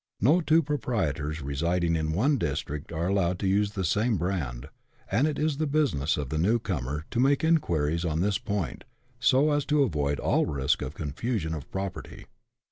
[0.19, 4.69] No two proprietors residing in one district are allowed to use the same brand,
[5.11, 8.83] and it is the business of the new comer to make inquiries on this point,
[9.19, 12.25] so as to avoid all risk of confusion of property.